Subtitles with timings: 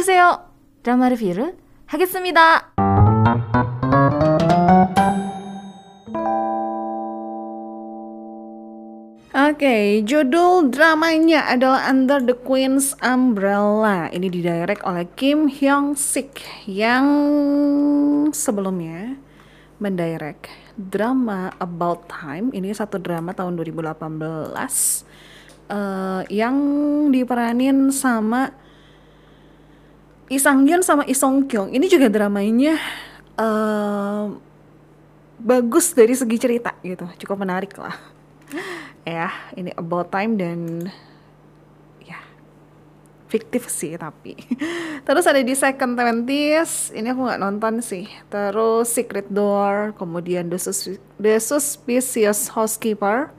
[0.00, 0.40] 어서오세요.
[0.82, 1.54] 드라마 리뷰를
[1.84, 2.72] 하겠습니다.
[9.36, 14.08] Oke, judul dramanya adalah Under the Queen's Umbrella.
[14.08, 17.04] Ini didirect oleh Kim Hyung Sik yang
[18.32, 19.20] sebelumnya
[19.76, 20.48] mendirect
[20.80, 22.48] drama About Time.
[22.56, 23.92] Ini satu drama tahun 2018
[25.68, 26.56] uh, yang
[27.12, 28.56] diperanin sama
[30.31, 31.75] Lee Sang Hyun sama Lee Song Kyung.
[31.75, 32.79] Ini juga dramanya
[33.35, 34.31] uh,
[35.35, 37.99] bagus dari segi cerita gitu, cukup menarik lah.
[39.03, 39.27] Ya
[39.59, 40.87] ini about time dan
[41.99, 42.15] ya
[43.27, 44.39] fiktif sih tapi.
[45.03, 48.07] Terus ada di second twenties ini aku nggak nonton sih.
[48.31, 53.35] Terus secret door kemudian the, Sus the suspicious housekeeper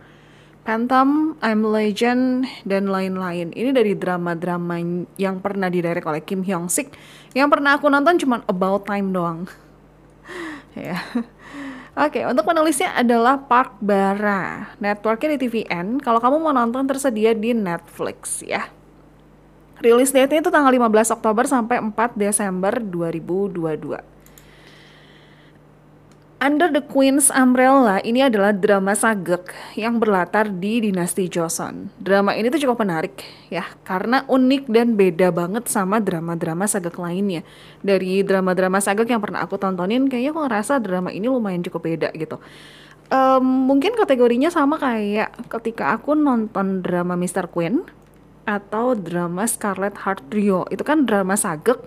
[0.62, 3.50] Phantom, I'm Legend, dan lain-lain.
[3.50, 4.78] Ini dari drama-drama
[5.18, 6.94] yang pernah didirect oleh Kim Hyung Sik.
[7.34, 9.50] Yang pernah aku nonton cuma About Time doang.
[10.78, 11.02] ya.
[11.98, 14.70] Oke, untuk penulisnya adalah Park Bara.
[14.78, 15.98] Networknya di TVN.
[15.98, 18.70] Kalau kamu mau nonton tersedia di Netflix ya.
[19.82, 24.11] Rilis date-nya itu tanggal 15 Oktober sampai 4 Desember 2022.
[26.42, 31.94] Under the Queen's Umbrella ini adalah drama sagek yang berlatar di dinasti Joseon.
[32.02, 33.14] Drama ini tuh cukup menarik
[33.46, 37.46] ya karena unik dan beda banget sama drama-drama sagek lainnya.
[37.78, 42.10] Dari drama-drama sagek yang pernah aku tontonin kayaknya aku ngerasa drama ini lumayan cukup beda
[42.18, 42.42] gitu.
[43.06, 47.46] Um, mungkin kategorinya sama kayak ketika aku nonton drama Mr.
[47.54, 47.86] Queen
[48.50, 50.66] atau drama Scarlet Heart Trio.
[50.74, 51.86] Itu kan drama sagek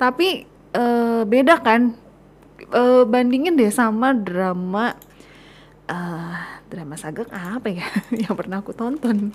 [0.00, 1.99] tapi uh, beda kan
[2.70, 4.94] uh, bandingin deh sama drama
[5.90, 6.38] uh,
[6.70, 7.86] drama sagak apa ya
[8.22, 9.34] yang pernah aku tonton.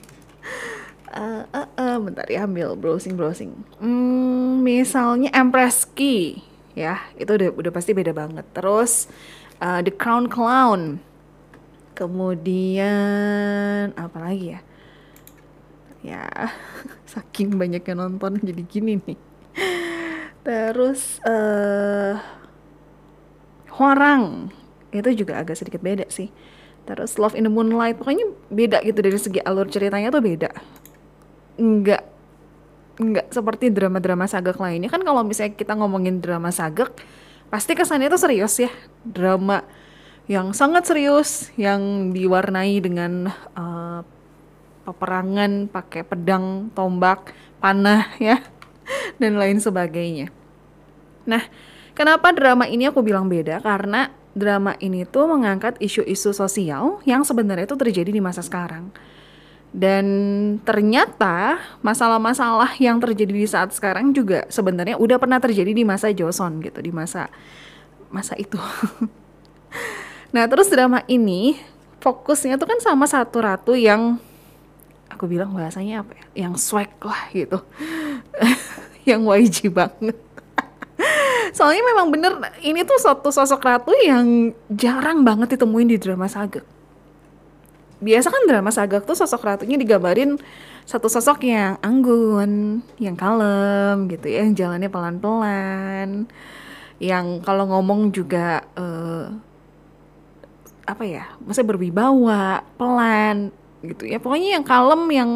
[1.16, 3.56] Uh, uh, uh, bentar ya ambil browsing browsing.
[3.80, 6.44] Hmm, misalnya Empress Key
[6.76, 8.44] ya itu udah udah pasti beda banget.
[8.52, 9.08] Terus
[9.60, 11.00] uh, The Crown Clown.
[11.96, 14.62] Kemudian apa lagi ya?
[16.04, 16.28] Ya
[17.12, 19.20] saking banyaknya nonton jadi gini nih.
[20.44, 22.20] Terus uh,
[23.76, 24.54] Huarang.
[24.96, 26.32] Itu juga agak sedikit beda sih.
[26.86, 30.50] Terus Love in the Moonlight pokoknya beda gitu dari segi alur ceritanya tuh beda.
[31.58, 32.04] Nggak
[32.96, 34.88] nggak seperti drama-drama sagak lainnya.
[34.88, 36.94] Kan kalau misalnya kita ngomongin drama sagak
[37.50, 38.72] pasti kesannya tuh serius ya.
[39.04, 39.66] Drama
[40.26, 44.02] yang sangat serius yang diwarnai dengan uh,
[44.86, 48.42] peperangan pakai pedang tombak panah ya
[49.22, 50.30] dan lain sebagainya.
[51.26, 51.42] Nah
[51.96, 53.64] Kenapa drama ini aku bilang beda?
[53.64, 58.92] Karena drama ini tuh mengangkat isu-isu sosial yang sebenarnya itu terjadi di masa sekarang.
[59.72, 60.06] Dan
[60.68, 66.60] ternyata masalah-masalah yang terjadi di saat sekarang juga sebenarnya udah pernah terjadi di masa Joseon
[66.68, 67.32] gitu, di masa
[68.12, 68.60] masa itu.
[70.36, 71.56] nah, terus drama ini
[72.04, 74.20] fokusnya tuh kan sama satu ratu yang
[75.08, 76.48] aku bilang bahasanya apa ya?
[76.48, 77.64] Yang swag lah gitu.
[79.10, 80.20] yang YG banget
[81.56, 86.60] soalnya memang bener ini tuh satu sosok ratu yang jarang banget ditemuin di drama saga.
[88.04, 90.36] Biasa kan drama saga tuh sosok ratunya digambarin
[90.84, 96.28] satu sosok yang anggun, yang kalem gitu ya, yang jalannya pelan-pelan,
[97.00, 99.32] yang kalau ngomong juga uh,
[100.86, 103.50] apa ya, maksudnya berwibawa, pelan
[103.82, 105.32] gitu ya, pokoknya yang kalem, yang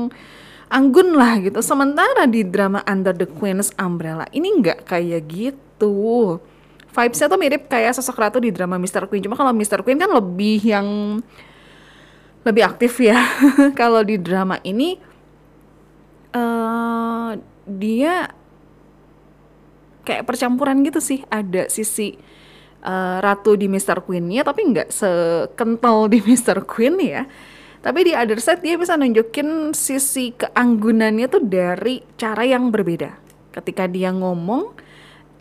[0.67, 1.63] anggun lah gitu.
[1.63, 6.43] Sementara di drama Under the Queen's Umbrella ini nggak kayak gitu gitu.
[6.89, 9.07] Vibesnya tuh mirip kayak sosok ratu di drama Mr.
[9.07, 9.23] Queen.
[9.23, 9.79] Cuma kalau Mr.
[9.87, 10.87] Queen kan lebih yang
[12.43, 13.15] lebih aktif ya.
[13.79, 14.99] kalau di drama ini
[16.35, 18.33] uh, dia
[20.03, 21.23] kayak percampuran gitu sih.
[21.29, 22.17] Ada sisi
[22.83, 24.03] uh, ratu di Mr.
[24.03, 26.65] Queen-nya tapi nggak sekental di Mr.
[26.67, 27.23] Queen ya.
[27.79, 33.15] Tapi di other side dia bisa nunjukin sisi keanggunannya tuh dari cara yang berbeda.
[33.55, 34.88] Ketika dia ngomong,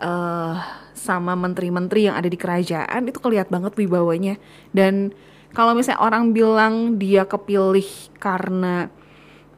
[0.02, 0.54] uh,
[0.94, 4.34] sama menteri-menteri yang ada di kerajaan itu kelihatan banget wibawanya.
[4.74, 5.14] Dan
[5.54, 7.86] kalau misalnya orang bilang dia kepilih
[8.18, 8.90] karena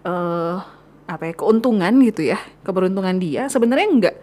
[0.04, 0.60] uh,
[1.10, 4.16] apa ya keuntungan gitu ya keberuntungan dia sebenarnya enggak.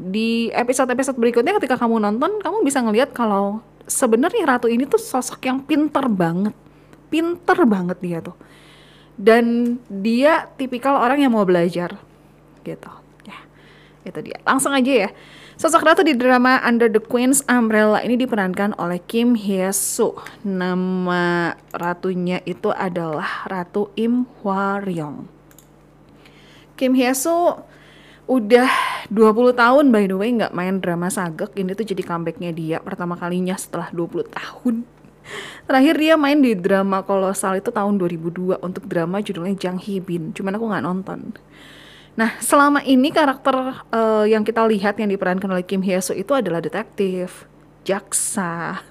[0.00, 5.44] Di episode-episode berikutnya ketika kamu nonton kamu bisa ngelihat kalau sebenarnya ratu ini tuh sosok
[5.44, 6.56] yang pinter banget.
[7.12, 8.38] Pinter banget dia tuh.
[9.12, 12.00] Dan dia tipikal orang yang mau belajar
[12.64, 12.90] gitu.
[13.28, 13.36] Ya
[14.08, 14.40] itu dia.
[14.48, 15.10] Langsung aja ya
[15.62, 20.18] Sosok ratu di drama Under the Queen's Umbrella ini diperankan oleh Kim Hye Soo.
[20.42, 25.22] Nama ratunya itu adalah Ratu Im Hwa Ryong.
[26.74, 27.62] Kim Hye Soo
[28.26, 28.66] udah
[29.06, 31.54] 20 tahun by the way nggak main drama sagek.
[31.54, 34.82] Ini tuh jadi comebacknya dia pertama kalinya setelah 20 tahun.
[35.70, 40.34] Terakhir dia main di drama kolosal itu tahun 2002 untuk drama judulnya Jang Hee Bin.
[40.34, 41.38] Cuman aku nggak nonton.
[42.12, 46.36] Nah, selama ini karakter uh, yang kita lihat yang diperankan oleh Kim Hye Soo itu
[46.36, 47.48] adalah detektif,
[47.88, 48.84] jaksa,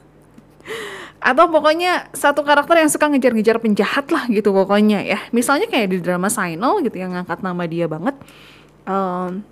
[1.22, 5.20] atau pokoknya satu karakter yang suka ngejar-ngejar penjahat lah gitu pokoknya ya.
[5.30, 8.18] Misalnya kayak di drama Signal gitu yang ngangkat nama dia banget.
[8.90, 9.46] Um,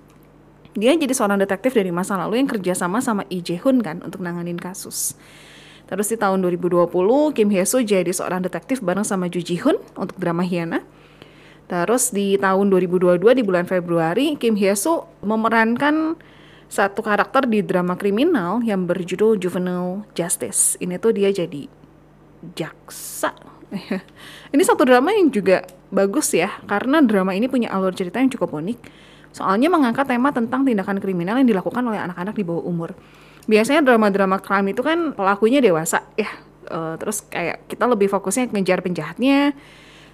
[0.74, 4.02] dia jadi seorang detektif dari masa lalu yang kerja sama sama Lee Jae Hoon kan
[4.02, 5.14] untuk nanganin kasus.
[5.86, 6.90] Terus di tahun 2020
[7.38, 10.82] Kim Hye Soo jadi seorang detektif bareng sama Ju Ji Hoon untuk drama Hyena.
[11.70, 16.18] Terus di tahun 2022 di bulan Februari Kim Hye Soo memerankan
[16.66, 20.82] satu karakter di drama kriminal yang berjudul Juvenile Justice.
[20.82, 21.70] Ini tuh dia jadi
[22.58, 23.38] jaksa.
[24.54, 25.62] ini satu drama yang juga
[25.94, 28.80] bagus ya karena drama ini punya alur cerita yang cukup unik.
[29.30, 32.98] Soalnya mengangkat tema tentang tindakan kriminal yang dilakukan oleh anak-anak di bawah umur.
[33.46, 36.30] Biasanya drama-drama crime itu kan pelakunya dewasa ya.
[36.70, 39.58] Uh, terus kayak kita lebih fokusnya ngejar penjahatnya,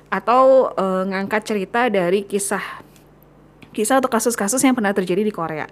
[0.09, 2.85] atau uh, ngangkat cerita dari kisah
[3.75, 5.67] kisah atau kasus-kasus yang pernah terjadi di Korea.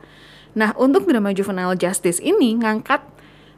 [0.53, 2.99] Nah, untuk drama juvenile justice ini ngangkat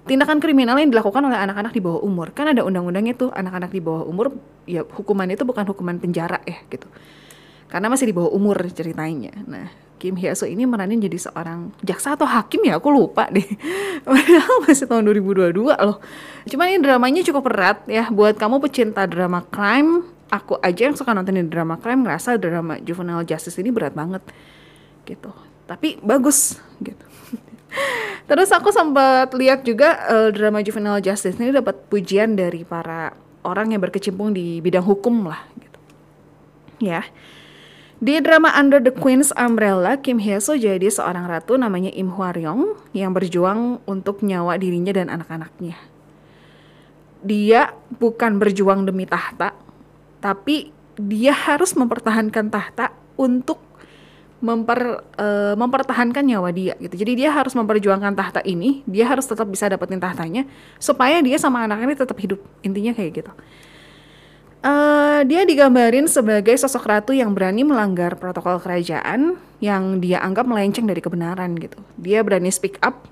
[0.05, 2.29] tindakan kriminal yang dilakukan oleh anak-anak di bawah umur.
[2.31, 4.37] Kan ada undang-undangnya tuh, anak-anak di bawah umur
[4.69, 6.85] ya hukuman itu bukan hukuman penjara ya gitu.
[7.67, 9.33] Karena masih di bawah umur ceritanya.
[9.49, 9.67] Nah,
[9.97, 13.43] Kim Hye Soo ini meranin jadi seorang jaksa atau hakim ya, aku lupa deh.
[14.05, 15.97] Padahal masih tahun 2022 loh.
[16.45, 21.13] Cuman ini dramanya cukup berat ya buat kamu pecinta drama crime aku aja yang suka
[21.13, 24.21] nontonin drama crime ngerasa drama juvenile justice ini berat banget
[25.05, 25.31] gitu.
[25.65, 27.05] Tapi bagus gitu.
[28.29, 33.13] Terus aku sempat lihat juga uh, drama juvenile justice ini dapat pujian dari para
[33.45, 35.79] orang yang berkecimpung di bidang hukum lah gitu.
[36.81, 37.05] Ya.
[37.95, 42.35] Di drama Under the Queen's Umbrella, Kim Hye Soo jadi seorang ratu namanya Im Hwa
[42.35, 45.79] Ryong yang berjuang untuk nyawa dirinya dan anak-anaknya.
[47.23, 49.55] Dia bukan berjuang demi tahta,
[50.25, 53.61] tapi dia harus mempertahankan tahta untuk
[54.41, 56.97] memper uh, mempertahankan nyawa dia gitu.
[56.97, 60.49] Jadi dia harus memperjuangkan tahta ini, dia harus tetap bisa dapetin tahtanya
[60.81, 62.41] supaya dia sama anak ini tetap hidup.
[62.65, 63.31] Intinya kayak gitu.
[64.65, 70.89] Uh, dia digambarin sebagai sosok ratu yang berani melanggar protokol kerajaan yang dia anggap melenceng
[70.89, 71.77] dari kebenaran gitu.
[72.01, 73.05] Dia berani speak up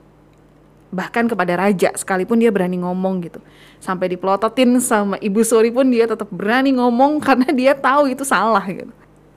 [0.93, 3.41] bahkan kepada raja sekalipun dia berani ngomong gitu.
[3.81, 8.61] Sampai dipelototin sama ibu Suri pun dia tetap berani ngomong karena dia tahu itu salah
[8.69, 8.93] gitu.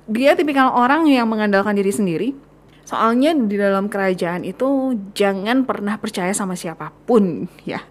[0.06, 2.28] Dia tipikal orang yang mengandalkan diri sendiri.
[2.86, 7.82] Soalnya di dalam kerajaan itu jangan pernah percaya sama siapa pun ya.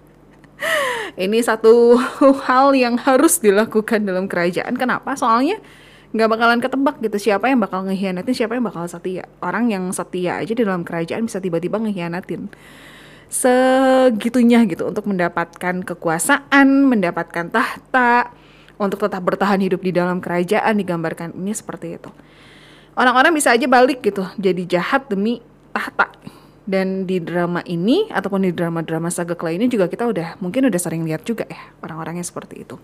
[1.20, 2.00] Ini satu
[2.48, 4.80] hal yang harus dilakukan dalam kerajaan.
[4.80, 5.20] Kenapa?
[5.20, 5.60] Soalnya
[6.16, 7.28] nggak bakalan ketebak gitu.
[7.28, 9.28] Siapa yang bakal ngehianatin siapa yang bakal setia?
[9.44, 12.48] Orang yang setia aja di dalam kerajaan bisa tiba-tiba ngehianatin
[13.36, 18.32] segitunya gitu untuk mendapatkan kekuasaan, mendapatkan tahta,
[18.80, 22.12] untuk tetap bertahan hidup di dalam kerajaan digambarkan ini seperti itu.
[22.96, 25.44] Orang-orang bisa aja balik gitu, jadi jahat demi
[25.76, 26.12] tahta.
[26.66, 31.06] Dan di drama ini ataupun di drama-drama saga lainnya juga kita udah mungkin udah sering
[31.06, 32.82] lihat juga ya orang-orangnya seperti itu.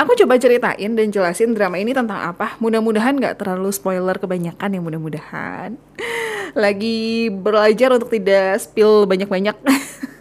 [0.00, 2.56] Aku coba ceritain dan jelasin drama ini tentang apa.
[2.56, 5.76] Mudah-mudahan nggak terlalu spoiler kebanyakan ya mudah-mudahan.
[6.64, 9.52] Lagi belajar untuk tidak spill banyak-banyak.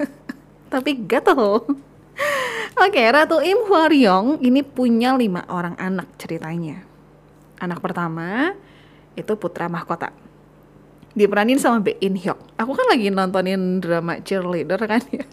[0.73, 1.63] Tapi gatel.
[2.83, 6.83] Oke, Ratu Im Hwaryong ini punya lima orang anak ceritanya.
[7.63, 8.51] Anak pertama
[9.15, 10.11] itu putra mahkota.
[11.15, 12.35] Diperanin sama Bae In Hyuk.
[12.59, 15.23] Aku kan lagi nontonin drama cheerleader kan ya.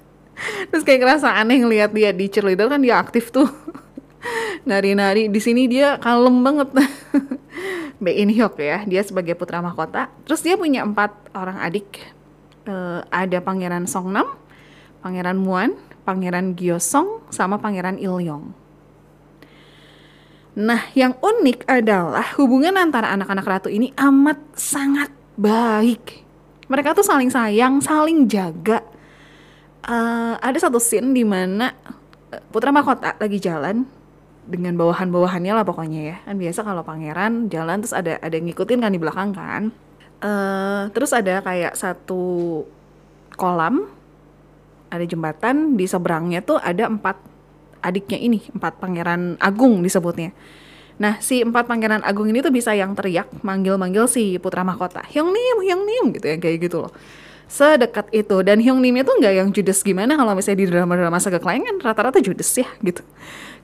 [0.70, 3.50] Terus kayak ngerasa aneh ngeliat dia di cheerleader kan dia aktif tuh
[4.66, 5.30] nari-nari.
[5.30, 6.68] Di sini dia kalem banget.
[8.02, 8.84] Bae In Hyuk ya.
[8.84, 10.12] Dia sebagai putra mahkota.
[10.28, 12.02] Terus dia punya empat orang adik.
[12.66, 14.26] Uh, ada pangeran Songnam
[15.06, 18.66] pangeran Muan pangeran Gyeosong sama pangeran Ilyong
[20.56, 26.24] Nah, yang unik adalah hubungan antara anak-anak ratu ini amat sangat baik.
[26.72, 28.80] Mereka tuh saling sayang, saling jaga.
[29.84, 31.76] Uh, ada satu scene di mana
[32.32, 33.84] eh, putra mahkota lagi jalan,
[34.46, 36.16] dengan bawahan-bawahannya lah pokoknya ya.
[36.22, 39.62] Kan biasa kalau pangeran jalan terus ada ada yang ngikutin kan di belakang kan.
[40.22, 42.64] Uh, terus ada kayak satu
[43.36, 43.84] kolam
[44.88, 47.20] ada jembatan di seberangnya tuh ada empat
[47.84, 50.32] adiknya ini empat pangeran agung disebutnya.
[50.96, 55.04] Nah si empat pangeran agung ini tuh bisa yang teriak manggil-manggil si putra mahkota.
[55.12, 56.94] Hyung nim hyung nim gitu ya kayak gitu loh
[57.46, 58.36] sedekat itu.
[58.42, 61.76] Dan Hyung Nim itu nggak yang judes gimana kalau misalnya di drama-drama saga lain kan
[61.82, 63.02] rata-rata judes ya gitu.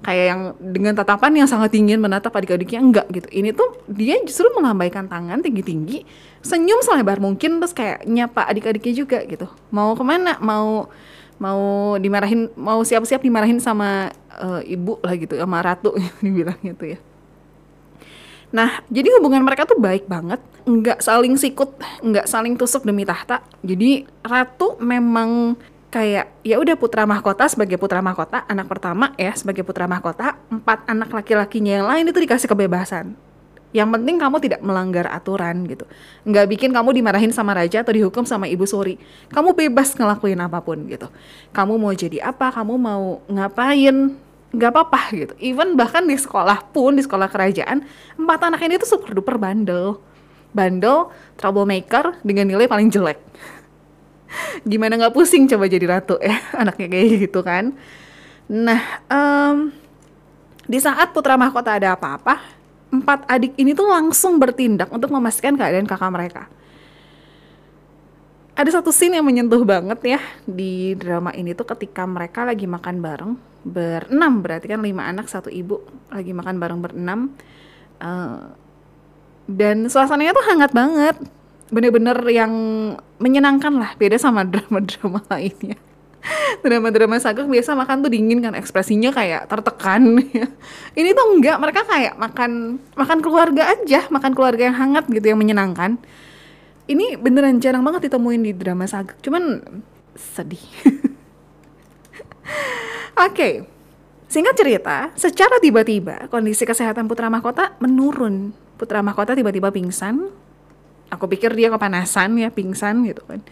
[0.03, 3.29] Kayak yang dengan tatapan yang sangat dingin menatap adik-adiknya enggak gitu.
[3.31, 6.03] Ini tuh dia justru melambaikan tangan tinggi-tinggi
[6.43, 9.47] senyum selebar mungkin terus kayak nyapa adik-adiknya juga gitu.
[9.71, 10.39] Mau ke mana?
[10.43, 10.91] Mau
[11.43, 15.91] mau dimarahin mau siap-siap dimarahin sama uh, ibu lah gitu sama ratu
[16.25, 16.99] dibilangnya tuh ya
[18.53, 20.37] Nah, jadi hubungan mereka tuh baik banget,
[20.69, 21.73] nggak saling sikut,
[22.05, 23.41] nggak saling tusuk demi tahta.
[23.65, 25.57] Jadi ratu memang
[25.89, 30.85] kayak ya udah putra mahkota sebagai putra mahkota, anak pertama ya sebagai putra mahkota, empat
[30.85, 33.17] anak laki-lakinya yang lain itu dikasih kebebasan.
[33.73, 35.89] Yang penting kamu tidak melanggar aturan gitu.
[36.29, 39.01] Nggak bikin kamu dimarahin sama raja atau dihukum sama ibu suri.
[39.33, 41.09] Kamu bebas ngelakuin apa pun gitu.
[41.57, 44.13] Kamu mau jadi apa, kamu mau ngapain,
[44.53, 45.35] nggak apa-apa gitu.
[45.41, 47.83] Even bahkan di sekolah pun, di sekolah kerajaan,
[48.21, 49.99] empat anak ini tuh super duper bandel.
[50.53, 51.09] Bandel,
[51.41, 53.17] troublemaker, dengan nilai paling jelek.
[54.69, 57.73] Gimana nggak pusing coba jadi ratu ya, anaknya kayak gitu kan.
[58.53, 59.73] Nah, um,
[60.69, 62.37] di saat putra mahkota ada apa-apa,
[62.93, 66.45] empat adik ini tuh langsung bertindak untuk memastikan keadaan kakak mereka.
[68.53, 73.01] Ada satu scene yang menyentuh banget ya di drama ini tuh ketika mereka lagi makan
[73.01, 73.33] bareng
[73.63, 75.83] berenam berarti kan lima anak satu ibu.
[76.11, 77.35] Lagi makan bareng berenam.
[78.03, 78.51] Uh,
[79.47, 81.17] dan suasananya tuh hangat banget.
[81.73, 82.53] Bener-bener yang
[83.23, 83.95] menyenangkan lah.
[83.97, 85.79] Beda sama drama-drama lainnya.
[86.63, 88.55] Drama-drama sagak biasa makan tuh dingin kan.
[88.55, 90.23] Ekspresinya kayak tertekan.
[90.99, 91.57] Ini tuh enggak.
[91.59, 94.07] Mereka kayak makan makan keluarga aja.
[94.11, 95.99] Makan keluarga yang hangat gitu yang menyenangkan.
[96.87, 99.63] Ini beneran jarang banget ditemuin di drama sagak cuman
[100.19, 100.61] sedih
[102.43, 103.55] Oke, okay.
[104.27, 108.51] singkat cerita, secara tiba-tiba kondisi kesehatan putra mahkota menurun.
[108.81, 110.33] Putra mahkota tiba-tiba pingsan.
[111.13, 113.45] Aku pikir dia kepanasan ya, pingsan gitu kan.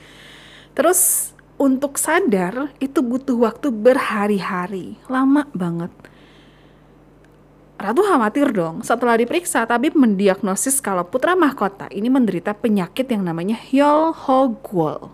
[0.72, 1.30] Terus
[1.60, 5.92] untuk sadar itu butuh waktu berhari-hari, lama banget.
[7.80, 8.80] Ratu khawatir dong.
[8.84, 15.12] Setelah diperiksa, tabib mendiagnosis kalau putra mahkota ini menderita penyakit yang namanya Hyol Hogwol.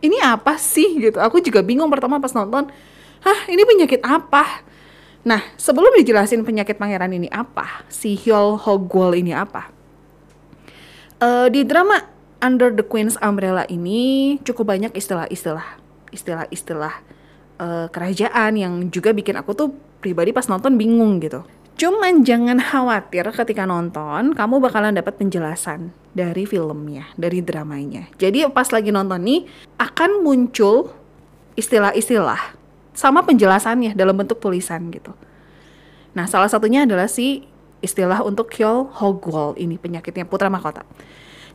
[0.00, 1.16] Ini apa sih gitu?
[1.20, 2.68] Aku juga bingung pertama pas nonton
[3.26, 4.62] hah ini penyakit apa?
[5.26, 9.74] Nah, sebelum dijelasin penyakit pangeran ini apa, si Hyol Hogwol ini apa?
[11.18, 12.06] Uh, di drama
[12.38, 15.82] Under the Queen's Umbrella ini cukup banyak istilah-istilah,
[16.14, 16.94] istilah-istilah
[17.58, 21.42] uh, kerajaan yang juga bikin aku tuh pribadi pas nonton bingung gitu.
[21.76, 28.08] Cuman jangan khawatir ketika nonton, kamu bakalan dapat penjelasan dari filmnya, dari dramanya.
[28.16, 29.44] Jadi pas lagi nonton nih
[29.76, 30.94] akan muncul
[31.58, 32.65] istilah-istilah
[32.96, 35.12] sama penjelasannya dalam bentuk tulisan gitu.
[36.16, 37.44] Nah, salah satunya adalah si
[37.84, 40.82] istilah untuk Kyol Hogwol ini penyakitnya putra mahkota.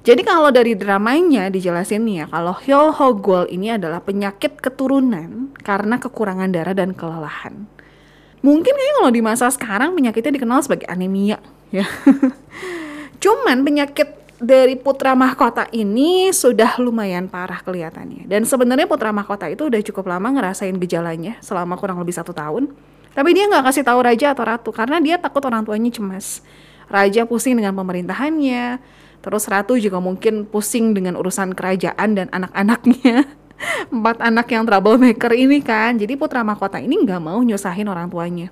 [0.01, 5.98] Jadi kalau dari dramanya dijelasin nih ya, kalau Hyol Hogwol ini adalah penyakit keturunan karena
[5.98, 7.65] kekurangan darah dan kelelahan.
[8.41, 11.38] Mungkin kayaknya kalau di masa sekarang penyakitnya dikenal sebagai anemia
[11.69, 11.86] ya.
[13.21, 18.25] Cuman penyakit dari putra mahkota ini sudah lumayan parah kelihatannya.
[18.25, 22.74] Dan sebenarnya putra mahkota itu udah cukup lama ngerasain gejalanya selama kurang lebih satu tahun.
[23.13, 26.41] Tapi dia nggak kasih tahu raja atau ratu karena dia takut orang tuanya cemas.
[26.89, 28.81] Raja pusing dengan pemerintahannya,
[29.21, 33.29] terus ratu juga mungkin pusing dengan urusan kerajaan dan anak-anaknya.
[33.93, 38.50] Empat anak yang troublemaker ini kan, jadi putra mahkota ini nggak mau nyusahin orang tuanya.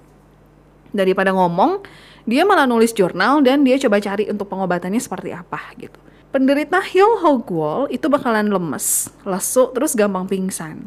[0.93, 1.81] Daripada ngomong,
[2.29, 5.97] dia malah nulis jurnal dan dia coba cari untuk pengobatannya seperti apa gitu.
[6.29, 10.85] Penderita Hill Hogwall itu bakalan lemes, lesu, terus gampang pingsan.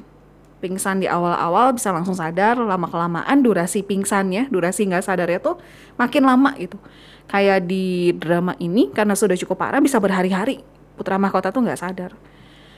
[0.62, 5.58] Pingsan di awal-awal bisa langsung sadar, lama-kelamaan durasi pingsannya, durasi nggak sadarnya tuh
[5.98, 6.78] makin lama gitu.
[7.26, 10.62] Kayak di drama ini karena sudah cukup parah bisa berhari-hari.
[10.94, 12.14] Putra mahkota tuh nggak sadar.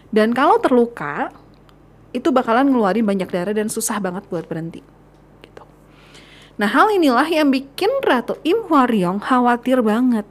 [0.09, 1.29] Dan kalau terluka,
[2.17, 4.81] itu bakalan ngeluarin banyak darah dan susah banget buat berhenti.
[6.55, 10.23] Nah hal inilah yang bikin Ratu Im Hwaryong khawatir banget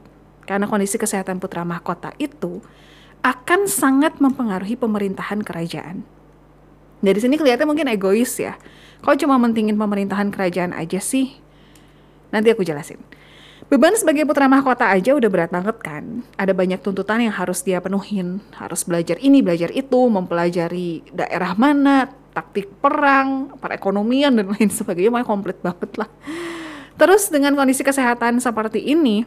[0.48, 2.64] karena kondisi kesehatan putra mahkota itu
[3.24, 6.04] akan sangat mempengaruhi pemerintahan kerajaan.
[7.04, 8.56] Dari sini kelihatan mungkin egois ya.
[9.04, 11.36] Kok cuma mentingin pemerintahan kerajaan aja sih?
[12.32, 12.96] Nanti aku jelasin.
[13.68, 16.24] Beban sebagai putra mahkota aja udah berat banget kan.
[16.36, 18.40] Ada banyak tuntutan yang harus dia penuhin.
[18.56, 25.30] Harus belajar ini, belajar itu, mempelajari daerah mana, taktik perang, perekonomian dan lain sebagainya, makanya
[25.30, 26.10] komplit banget lah.
[26.98, 29.22] Terus dengan kondisi kesehatan seperti ini,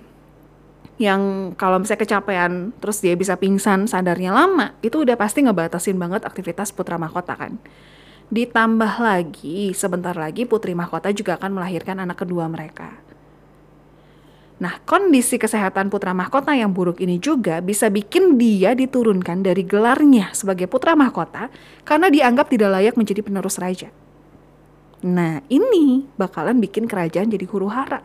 [0.99, 6.25] yang kalau misalnya kecapean terus dia bisa pingsan sadarnya lama itu udah pasti ngebatasin banget
[6.25, 7.55] aktivitas putra mahkota kan.
[8.27, 13.06] Ditambah lagi sebentar lagi putri mahkota juga akan melahirkan anak kedua mereka
[14.57, 20.33] Nah, kondisi kesehatan putra mahkota yang buruk ini juga bisa bikin dia diturunkan dari gelarnya
[20.33, 21.53] sebagai putra mahkota
[21.85, 23.93] karena dianggap tidak layak menjadi penerus raja.
[25.05, 28.01] Nah, ini bakalan bikin kerajaan jadi huru hara.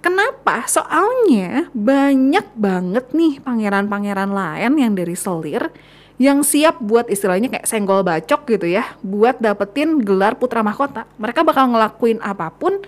[0.00, 0.64] Kenapa?
[0.64, 5.68] Soalnya banyak banget nih pangeran-pangeran lain yang dari selir
[6.16, 11.04] yang siap buat istilahnya kayak senggol bacok gitu ya, buat dapetin gelar putra mahkota.
[11.20, 12.80] Mereka bakal ngelakuin apa pun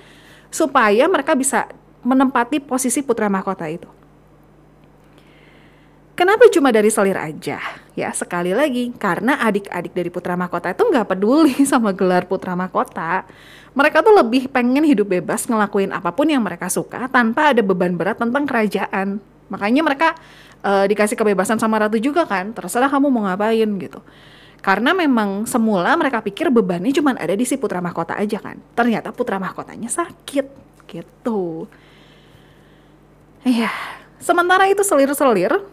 [0.51, 1.71] supaya mereka bisa
[2.01, 3.89] menempati posisi putra mahkota itu.
[6.21, 7.57] Kenapa cuma dari selir aja?
[7.97, 13.25] Ya sekali lagi, karena adik-adik dari putra mahkota itu nggak peduli sama gelar putra mahkota.
[13.73, 17.97] Mereka tuh lebih pengen hidup bebas ngelakuin apa pun yang mereka suka tanpa ada beban
[17.97, 19.17] berat tentang kerajaan.
[19.49, 20.13] Makanya mereka
[20.61, 24.05] uh, dikasih kebebasan sama ratu juga kan, terserah kamu mau ngapain gitu.
[24.61, 28.61] Karena memang semula mereka pikir bebannya cuma ada di si putra mahkota aja kan.
[28.77, 30.47] Ternyata putra mahkotanya sakit
[30.85, 31.65] gitu.
[33.41, 33.73] Iya,
[34.21, 35.65] sementara itu selir-selir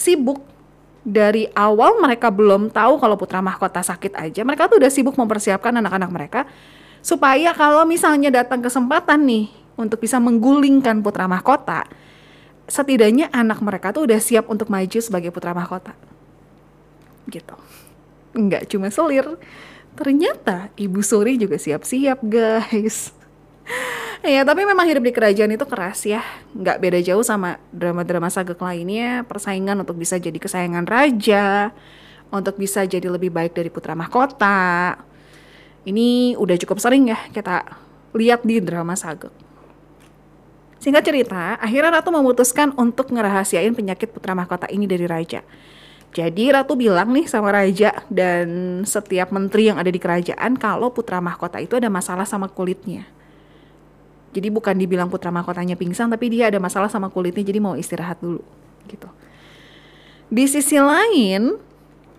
[0.00, 0.40] sibuk
[1.04, 4.40] dari awal mereka belum tahu kalau putra mahkota sakit aja.
[4.44, 6.40] Mereka tuh udah sibuk mempersiapkan anak-anak mereka
[7.00, 11.88] supaya kalau misalnya datang kesempatan nih untuk bisa menggulingkan putra mahkota,
[12.68, 15.96] setidaknya anak mereka tuh udah siap untuk maju sebagai putra mahkota.
[17.28, 17.56] Gitu.
[18.36, 19.26] Enggak cuma selir.
[19.96, 23.10] Ternyata Ibu Suri juga siap-siap, guys.
[24.20, 26.20] Ya, tapi memang hidup di kerajaan itu keras ya.
[26.52, 29.24] Nggak beda jauh sama drama-drama sagek lainnya.
[29.24, 31.72] Persaingan untuk bisa jadi kesayangan raja,
[32.28, 35.00] untuk bisa jadi lebih baik dari putra mahkota.
[35.88, 37.64] Ini udah cukup sering ya kita
[38.12, 39.32] lihat di drama sagek.
[40.80, 45.44] Singkat cerita, akhirnya Ratu memutuskan untuk ngerahasiain penyakit putra mahkota ini dari raja.
[46.12, 51.20] Jadi Ratu bilang nih sama raja dan setiap menteri yang ada di kerajaan kalau putra
[51.20, 53.04] mahkota itu ada masalah sama kulitnya.
[54.30, 58.22] Jadi bukan dibilang putra mahkotanya pingsan, tapi dia ada masalah sama kulitnya, jadi mau istirahat
[58.22, 58.42] dulu,
[58.86, 59.10] gitu.
[60.30, 61.58] Di sisi lain,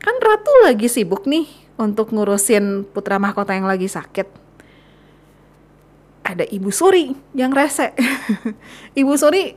[0.03, 1.47] kan Ratu lagi sibuk nih
[1.79, 4.27] untuk ngurusin putra mahkota yang lagi sakit.
[6.27, 7.95] Ada Ibu Suri yang rese.
[8.99, 9.55] Ibu Suri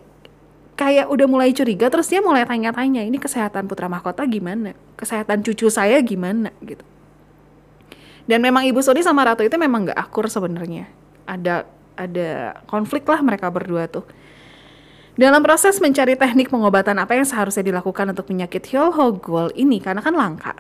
[0.79, 4.79] kayak udah mulai curiga, terus dia mulai tanya-tanya, ini kesehatan putra mahkota gimana?
[4.95, 6.55] Kesehatan cucu saya gimana?
[6.63, 6.87] gitu.
[8.25, 10.89] Dan memang Ibu Suri sama Ratu itu memang gak akur sebenarnya.
[11.29, 14.07] Ada ada konflik lah mereka berdua tuh.
[15.15, 20.15] Dalam proses mencari teknik pengobatan apa yang seharusnya dilakukan untuk penyakit Hyolhogol ini karena kan
[20.15, 20.59] langka.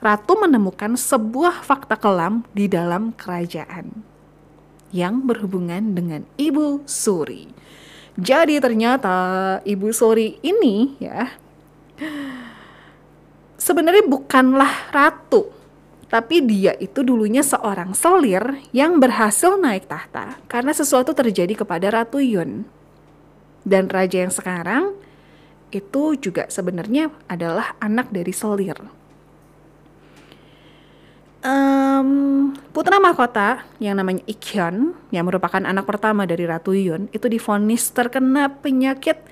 [0.00, 4.04] Ratu menemukan sebuah fakta kelam di dalam kerajaan
[4.92, 7.48] yang berhubungan dengan Ibu Suri.
[8.20, 9.16] Jadi ternyata
[9.64, 11.32] Ibu Suri ini ya
[13.60, 15.59] sebenarnya bukanlah ratu
[16.10, 18.42] tapi dia itu dulunya seorang selir
[18.74, 22.66] yang berhasil naik tahta karena sesuatu terjadi kepada Ratu Yun.
[23.62, 24.98] Dan raja yang sekarang
[25.70, 28.74] itu juga sebenarnya adalah anak dari selir.
[31.40, 37.86] Um, putra mahkota yang namanya Ikhyun yang merupakan anak pertama dari Ratu Yun itu difonis
[37.94, 39.22] terkena penyakit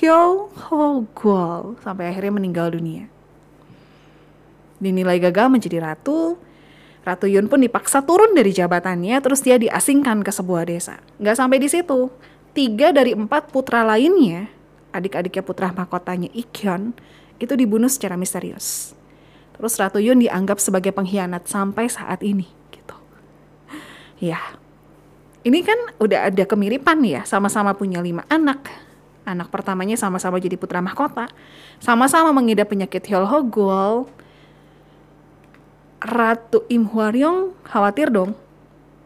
[0.00, 3.06] Hyo Ho Gol sampai akhirnya meninggal dunia
[4.82, 6.34] dinilai gagal menjadi ratu,
[7.02, 11.02] Ratu Yun pun dipaksa turun dari jabatannya, terus dia diasingkan ke sebuah desa.
[11.18, 12.10] Nggak sampai di situ,
[12.54, 14.46] tiga dari empat putra lainnya,
[14.94, 16.94] adik-adiknya putra mahkotanya Ikyon,
[17.42, 18.94] itu dibunuh secara misterius.
[19.58, 22.94] Terus Ratu Yun dianggap sebagai pengkhianat sampai saat ini, gitu.
[24.22, 24.38] Ya,
[25.42, 28.70] ini kan udah ada kemiripan ya, sama-sama punya lima anak.
[29.22, 31.30] Anak pertamanya sama-sama jadi putra mahkota,
[31.82, 34.10] sama-sama mengidap penyakit Hyolhogol,
[36.02, 38.34] Ratu Im Hwaryong khawatir dong.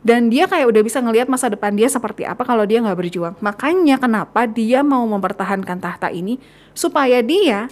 [0.06, 3.35] Dan dia kayak udah bisa ngelihat masa depan dia seperti apa kalau dia nggak berjuang.
[3.42, 6.38] Makanya kenapa dia mau mempertahankan tahta ini
[6.72, 7.66] supaya dia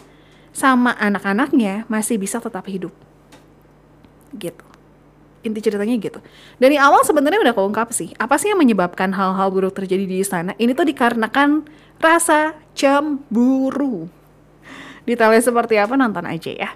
[0.51, 2.91] sama anak-anaknya masih bisa tetap hidup.
[4.35, 4.67] Gitu.
[5.47, 6.19] Inti ceritanya gitu.
[6.59, 8.11] Dari awal sebenarnya udah keungkap sih.
[8.19, 10.59] Apa sih yang menyebabkan hal-hal buruk terjadi di istana?
[10.59, 11.69] Ini tuh dikarenakan
[12.03, 14.11] rasa cemburu.
[15.05, 16.71] Detailnya seperti apa nonton aja ya.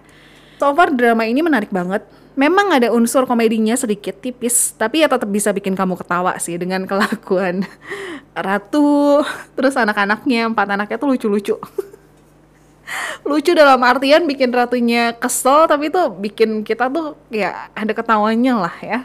[0.61, 2.05] So far drama ini menarik banget
[2.39, 6.87] memang ada unsur komedinya sedikit tipis, tapi ya tetap bisa bikin kamu ketawa sih dengan
[6.87, 7.67] kelakuan
[8.47, 9.27] ratu,
[9.59, 11.59] terus anak-anaknya, empat anaknya tuh lucu-lucu.
[13.29, 18.77] lucu dalam artian bikin ratunya kesel, tapi tuh bikin kita tuh ya ada ketawanya lah
[18.79, 19.03] ya.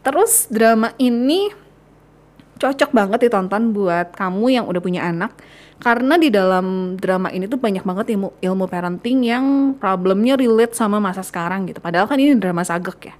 [0.00, 1.52] Terus drama ini
[2.58, 5.36] cocok banget ditonton buat kamu yang udah punya anak
[5.78, 9.44] karena di dalam drama ini tuh banyak banget ilmu ilmu parenting yang
[9.78, 13.16] problemnya relate sama masa sekarang gitu padahal kan ini drama sagek ya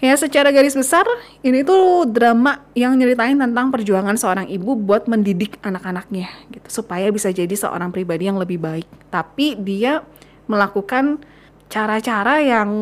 [0.00, 1.04] Ya secara garis besar
[1.44, 7.28] ini tuh drama yang nyeritain tentang perjuangan seorang ibu buat mendidik anak-anaknya gitu supaya bisa
[7.28, 8.88] jadi seorang pribadi yang lebih baik.
[9.12, 10.00] Tapi dia
[10.48, 11.20] melakukan
[11.68, 12.72] cara-cara yang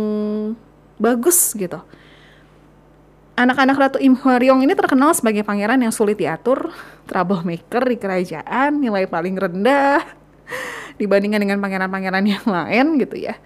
[1.02, 1.82] bagus gitu.
[3.38, 6.74] Anak-anak Ratu Im Hwaryong ini terkenal sebagai pangeran yang sulit diatur,
[7.06, 10.02] troublemaker di kerajaan, nilai paling rendah
[10.98, 13.38] dibandingkan dengan pangeran-pangeran yang lain gitu ya.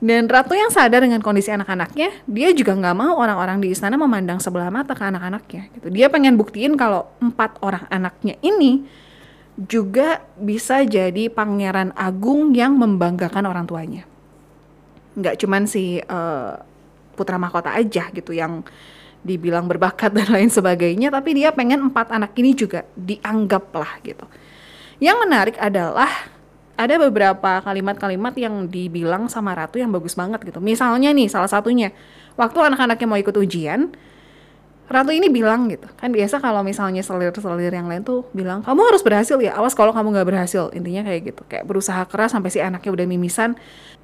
[0.00, 4.40] Dan ratu yang sadar dengan kondisi anak-anaknya, dia juga nggak mau orang-orang di istana memandang
[4.40, 5.62] sebelah mata ke anak-anaknya.
[5.76, 5.92] Gitu.
[5.92, 8.88] Dia pengen buktiin kalau empat orang anaknya ini
[9.60, 14.08] juga bisa jadi pangeran agung yang membanggakan orang tuanya.
[15.20, 16.64] Nggak cuman si uh,
[17.12, 18.64] putra mahkota aja gitu yang
[19.24, 24.28] dibilang berbakat dan lain sebagainya, tapi dia pengen empat anak ini juga dianggap lah gitu.
[25.00, 26.30] Yang menarik adalah
[26.74, 30.60] ada beberapa kalimat-kalimat yang dibilang sama Ratu yang bagus banget gitu.
[30.60, 31.90] Misalnya nih salah satunya,
[32.36, 33.94] waktu anak-anaknya mau ikut ujian,
[34.84, 39.00] Ratu ini bilang gitu, kan biasa kalau misalnya selir-selir yang lain tuh bilang, kamu harus
[39.00, 42.60] berhasil ya, awas kalau kamu nggak berhasil, intinya kayak gitu, kayak berusaha keras sampai si
[42.60, 43.56] anaknya udah mimisan,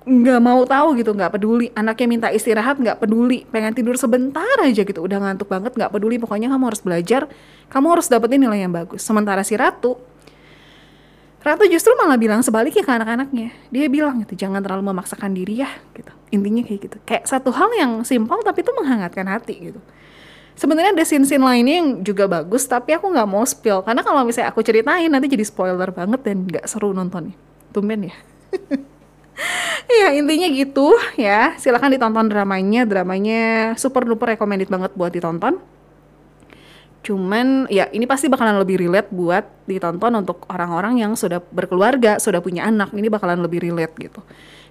[0.08, 4.80] nggak mau tahu gitu, nggak peduli, anaknya minta istirahat nggak peduli, pengen tidur sebentar aja
[4.80, 7.28] gitu, udah ngantuk banget nggak peduli, pokoknya kamu harus belajar,
[7.68, 9.04] kamu harus dapetin nilai yang bagus.
[9.04, 10.00] Sementara si Ratu
[11.40, 13.48] Ratu justru malah bilang sebaliknya ke anak-anaknya.
[13.72, 16.12] Dia bilang gitu, jangan terlalu memaksakan diri ya, gitu.
[16.36, 16.96] Intinya kayak gitu.
[17.08, 19.80] Kayak satu hal yang simpel tapi itu menghangatkan hati gitu.
[20.58, 24.52] Sebenarnya ada scene-scene lainnya yang juga bagus, tapi aku nggak mau spill karena kalau misalnya
[24.52, 27.32] aku ceritain nanti jadi spoiler banget dan nggak seru nontonnya.
[27.72, 28.16] Tumben ya.
[30.00, 31.56] ya intinya gitu ya.
[31.56, 35.62] Silahkan ditonton dramanya, dramanya super duper recommended banget buat ditonton
[37.00, 42.44] Cuman ya ini pasti bakalan lebih relate buat ditonton untuk orang-orang yang sudah berkeluarga, sudah
[42.44, 42.92] punya anak.
[42.92, 44.20] Ini bakalan lebih relate gitu.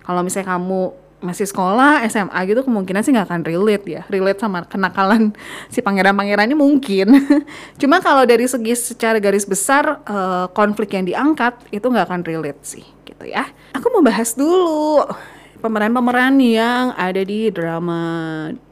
[0.06, 4.02] Kalau misalnya kamu masih sekolah, SMA gitu kemungkinan sih nggak akan relate ya.
[4.08, 5.36] Relate sama kenakalan
[5.74, 7.08] si pangeran-pangeran ini mungkin.
[7.82, 12.62] Cuma kalau dari segi secara garis besar uh, konflik yang diangkat itu nggak akan relate
[12.64, 13.48] sih gitu ya.
[13.76, 15.04] Aku mau bahas dulu
[15.60, 18.02] pemeran-pemeran yang ada di drama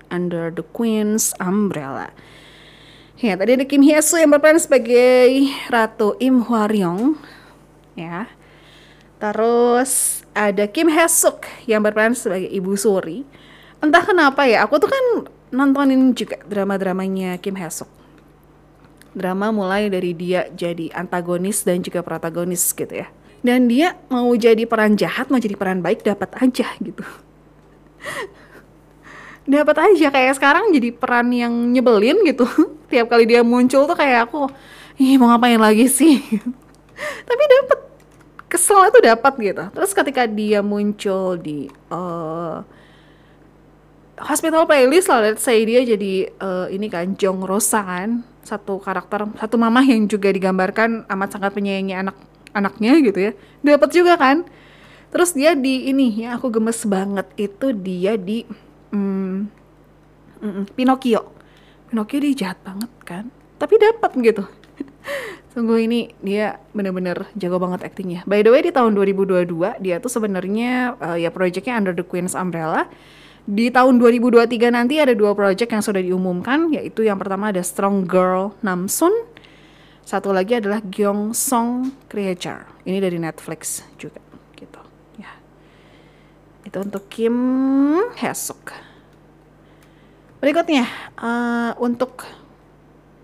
[0.08, 2.12] Under the Queen's Umbrella.
[3.18, 7.18] Ya, tadi ada Kim Hye Soo yang berperan sebagai Ratu Im Hwaryong.
[7.98, 8.30] Ya.
[9.18, 13.26] Terus ada Kim Hye Suk yang berperan sebagai Ibu Suri.
[13.82, 15.06] Entah kenapa ya, aku tuh kan
[15.50, 17.90] nontonin juga drama-dramanya Kim Hye Suk.
[19.18, 23.10] Drama mulai dari dia jadi antagonis dan juga protagonis gitu ya.
[23.42, 27.02] Dan dia mau jadi peran jahat, mau jadi peran baik dapat aja gitu
[29.48, 32.44] dapat aja kayak sekarang jadi peran yang nyebelin gitu
[32.92, 34.52] tiap kali dia muncul tuh kayak aku
[35.00, 36.20] ih mau ngapain lagi sih
[37.28, 37.80] tapi dapat
[38.58, 39.64] kesel itu dapat gitu.
[39.70, 42.66] Terus ketika dia muncul di uh,
[44.18, 49.30] hospital playlist lah let's say dia jadi uh, ini kan Jong Rosa kan satu karakter
[49.38, 52.18] satu mama yang juga digambarkan amat sangat menyayangi anak
[52.58, 53.32] anaknya gitu ya.
[53.62, 54.42] Dapat juga kan.
[55.14, 58.42] Terus dia di ini ya aku gemes banget itu dia di
[58.90, 59.48] hmm,
[60.42, 61.30] mm, Pinocchio.
[61.94, 63.30] Pinocchio dia jahat banget kan.
[63.62, 64.44] Tapi dapat gitu
[65.54, 68.22] Sungguh ini dia bener-bener jago banget aktingnya.
[68.30, 69.48] By the way di tahun 2022
[69.82, 72.86] dia tuh sebenarnya uh, ya proyeknya Under the Queen's Umbrella.
[73.48, 78.04] Di tahun 2023 nanti ada dua proyek yang sudah diumumkan yaitu yang pertama ada Strong
[78.04, 79.12] Girl Namsun.
[80.04, 82.68] Satu lagi adalah Gyeong Song Creature.
[82.84, 84.20] Ini dari Netflix juga
[84.56, 84.80] gitu
[85.16, 85.32] ya.
[86.68, 87.36] Itu untuk Kim
[88.20, 88.72] Hesuk.
[90.38, 90.86] Berikutnya
[91.18, 92.28] uh, untuk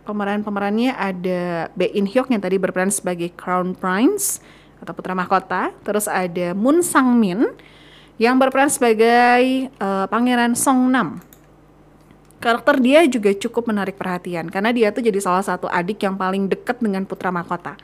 [0.04, 4.44] pemeran-pemerannya ada Bae In Hyuk yang tadi berperan sebagai Crown Prince
[4.80, 5.72] atau putra mahkota.
[5.84, 7.52] Terus ada Moon Sang Min
[8.22, 11.24] yang berperan sebagai uh, Pangeran Song Nam.
[12.44, 16.52] Karakter dia juga cukup menarik perhatian karena dia tuh jadi salah satu adik yang paling
[16.52, 17.80] dekat dengan putra mahkota.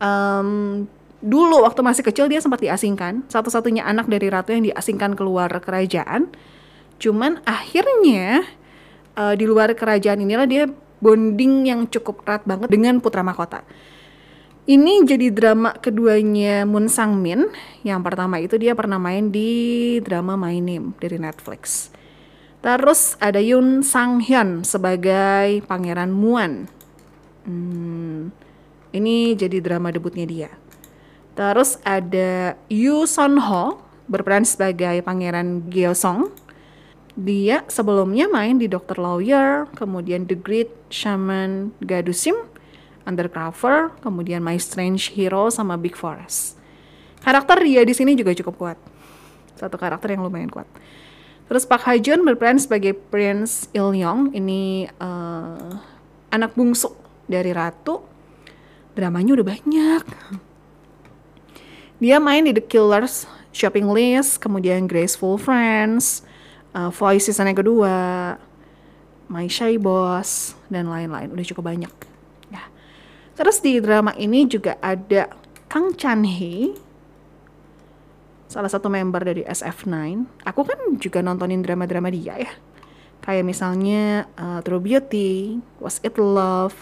[0.00, 0.88] Um,
[1.20, 6.32] dulu waktu masih kecil dia sempat diasingkan, satu-satunya anak dari ratu yang diasingkan keluar kerajaan
[6.98, 8.46] Cuman akhirnya
[9.18, 10.64] uh, di luar kerajaan inilah dia
[11.04, 13.60] bonding yang cukup erat banget dengan putra mahkota.
[14.64, 17.52] Ini jadi drama keduanya Moon Sang Min.
[17.84, 21.92] Yang pertama itu dia pernah main di drama My Name dari Netflix.
[22.64, 26.64] Terus ada Yoon Sang Hyun sebagai Pangeran Muan.
[27.44, 28.32] Hmm,
[28.96, 30.50] ini jadi drama debutnya dia.
[31.36, 36.32] Terus ada Yu Son Ho berperan sebagai Pangeran Song.
[37.14, 42.34] Dia sebelumnya main di Doctor Lawyer, kemudian The Great Shaman Gadusim,
[43.06, 46.58] Undercover, kemudian My Strange Hero sama Big Forest.
[47.22, 48.78] Karakter dia di sini juga cukup kuat.
[49.54, 50.66] Satu karakter yang lumayan kuat.
[51.46, 54.34] Terus Park Ha Jun berperan sebagai Prince Il Yong.
[54.34, 55.78] Ini uh,
[56.34, 56.90] anak bungsu
[57.30, 58.02] dari ratu.
[58.98, 60.04] Dramanya udah banyak.
[62.02, 66.26] Dia main di The Killers, Shopping List, kemudian Graceful Friends,
[66.74, 67.94] uh, Voice season yang kedua,
[69.30, 71.32] My Shy Boss, dan lain-lain.
[71.32, 71.94] Udah cukup banyak.
[72.50, 72.68] Ya.
[73.38, 75.32] Terus di drama ini juga ada
[75.70, 76.76] Kang Chan Hee,
[78.46, 79.94] salah satu member dari SF9.
[80.46, 82.52] Aku kan juga nontonin drama-drama dia ya.
[83.24, 86.76] Kayak misalnya uh, True Beauty, Was It Love,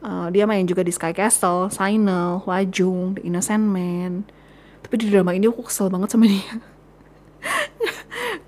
[0.00, 4.24] uh, dia main juga di Sky Castle, Signal, Wajung, The Innocent Man.
[4.86, 6.62] Tapi di drama ini aku kesel banget sama dia.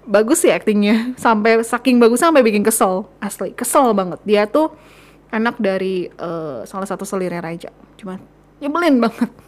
[0.08, 4.18] bagus sih aktingnya, sampai saking bagus sampai bikin kesel, asli kesel banget.
[4.24, 4.72] Dia tuh
[5.28, 8.16] anak dari uh, salah satu selirnya raja, cuma
[8.58, 9.30] nyebelin banget.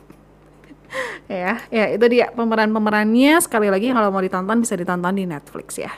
[1.31, 3.39] Ya, ya itu dia pemeran-pemerannya.
[3.39, 5.95] Sekali lagi kalau mau ditonton bisa ditonton di Netflix ya.